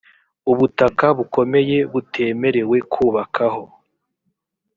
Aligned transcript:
ubutaka 0.51 1.05
bukomye 1.17 1.77
butemerewe 1.93 2.77
kubakaho 2.93 3.63